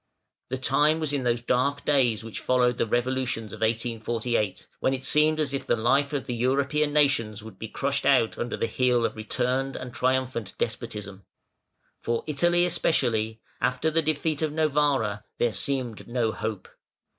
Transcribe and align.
The 0.49 0.57
time 0.57 0.99
was 0.99 1.13
in 1.13 1.25
those 1.25 1.41
dark 1.43 1.85
days 1.85 2.23
which 2.23 2.39
followed 2.39 2.79
the 2.79 2.87
revolutions 2.87 3.53
of 3.53 3.61
1848, 3.61 4.67
when 4.79 4.95
it 4.95 5.03
seemed 5.03 5.39
as 5.39 5.53
if 5.53 5.67
the 5.67 5.75
life 5.75 6.11
of 6.11 6.25
the 6.25 6.33
European 6.33 6.91
nations 6.91 7.43
would 7.43 7.59
be 7.59 7.67
crushed 7.67 8.03
out 8.03 8.35
under 8.35 8.57
the 8.57 8.65
heel 8.65 9.05
of 9.05 9.15
returned 9.15 9.75
and 9.75 9.93
triumphant 9.93 10.55
despotism. 10.57 11.27
For 11.99 12.23
Italy 12.25 12.65
especially, 12.65 13.41
after 13.61 13.91
the 13.91 14.01
defeat 14.01 14.41
of 14.41 14.51
Novara, 14.51 15.23
there 15.37 15.53
seemed 15.53 16.07
no 16.07 16.31
hope. 16.31 16.67